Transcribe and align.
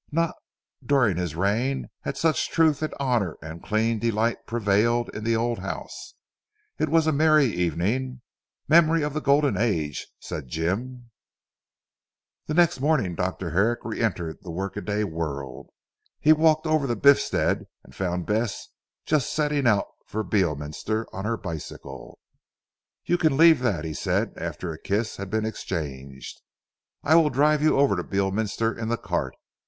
Not 0.11 0.33
during 0.83 1.17
his 1.17 1.35
reign 1.35 1.91
had 2.01 2.17
such 2.17 2.49
truth 2.49 2.81
and 2.81 2.91
honour 2.95 3.37
and 3.39 3.61
clean 3.61 3.99
delight 3.99 4.47
prevailed 4.47 5.09
in 5.09 5.23
the 5.23 5.35
old 5.35 5.59
house. 5.59 6.15
It 6.79 6.89
was 6.89 7.05
a 7.05 7.11
merry 7.11 7.45
evening. 7.45 8.21
"Memory 8.67 9.03
of 9.03 9.13
the 9.13 9.21
Golden 9.21 9.57
Age," 9.57 10.07
said 10.19 10.47
Jim. 10.47 11.11
The 12.47 12.55
next 12.55 12.79
morning 12.79 13.13
Dr. 13.13 13.51
Herrick 13.51 13.81
re 13.83 14.01
entered 14.01 14.37
the 14.41 14.49
work 14.49 14.75
a 14.75 14.81
day 14.81 15.03
world. 15.03 15.69
He 16.19 16.33
walked 16.33 16.65
over 16.65 16.87
to 16.87 16.95
Biffstead 16.95 17.65
and 17.83 17.93
found 17.93 18.25
Bess 18.25 18.69
just 19.05 19.31
setting 19.31 19.67
out 19.67 19.85
for 20.07 20.23
Beorminster 20.23 21.05
on 21.13 21.25
her 21.25 21.37
bicycle. 21.37 22.17
"You 23.05 23.19
can 23.19 23.37
leave 23.37 23.59
that," 23.59 23.85
he 23.85 23.93
said 23.93 24.33
after 24.35 24.73
a 24.73 24.79
kiss 24.81 25.17
had 25.17 25.29
been 25.29 25.45
exchanged, 25.45 26.41
"I 27.03 27.13
will 27.13 27.29
drive 27.29 27.61
you 27.61 27.77
over 27.77 27.95
to 27.95 28.03
Beorminster 28.03 28.75
in 28.75 28.87
the 28.87 28.97
cart. 28.97 29.35